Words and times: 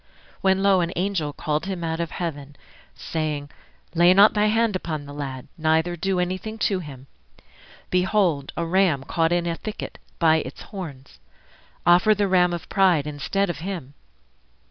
When 0.41 0.63
lo! 0.63 0.81
an 0.81 0.91
angel 0.95 1.31
called 1.31 1.67
him 1.67 1.83
out 1.83 1.99
of 1.99 2.09
heaven, 2.09 2.55
Saying, 2.95 3.51
Lay 3.93 4.15
not 4.15 4.33
thy 4.33 4.47
hand 4.47 4.75
upon 4.75 5.05
the 5.05 5.13
lad, 5.13 5.47
Neither 5.59 5.95
do 5.95 6.19
anything 6.19 6.57
to 6.57 6.79
him. 6.79 7.05
Behold, 7.91 8.51
A 8.57 8.65
ram 8.65 9.03
caught 9.03 9.31
in 9.31 9.45
a 9.45 9.55
thicket 9.55 9.99
by 10.17 10.37
its 10.37 10.63
horns; 10.63 11.19
Offer 11.85 12.15
the 12.15 12.27
Ram 12.27 12.51
of 12.51 12.67
Pride 12.67 13.05
instead 13.05 13.47
of 13.47 13.59
him. 13.59 13.93